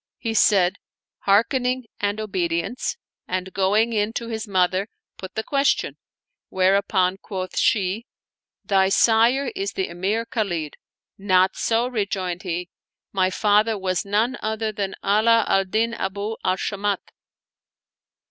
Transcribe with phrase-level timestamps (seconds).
[0.17, 0.79] He said,"
[1.27, 4.87] Hearkening and obedience/' and, going in to his mother,
[5.19, 5.95] put the question;
[6.49, 8.07] whereupon quoth she,
[8.65, 10.77] "Thy sire is the Emir Khalid!"
[11.19, 12.67] "Not so," rejoined he,
[13.13, 17.11] "my father was none other than Ala al Din Abu al Shamat."